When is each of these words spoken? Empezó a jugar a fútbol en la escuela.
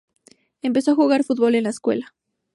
Empezó 0.63 0.89
a 0.89 0.95
jugar 0.95 1.21
a 1.21 1.23
fútbol 1.23 1.53
en 1.53 1.61
la 1.65 1.69
escuela. 1.69 2.15